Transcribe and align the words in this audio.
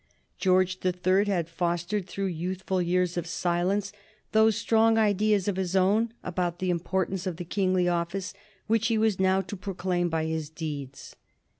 George 0.39 0.79
the 0.79 0.91
Third 0.91 1.27
had 1.27 1.47
fostered 1.47 2.07
through 2.07 2.25
youthful 2.25 2.81
years 2.81 3.17
of 3.17 3.27
silence 3.27 3.91
those 4.31 4.57
strong 4.57 4.97
ideas 4.97 5.47
of 5.47 5.57
his 5.57 5.75
own 5.75 6.11
about 6.23 6.57
the 6.57 6.71
importance 6.71 7.27
of 7.27 7.37
the 7.37 7.45
kingly 7.45 7.87
office 7.87 8.33
which 8.65 8.87
he 8.87 8.97
was 8.97 9.19
now 9.19 9.41
to 9.41 9.55
proclaim 9.55 10.09
by 10.09 10.25
his 10.25 10.49
deeds. 10.49 11.15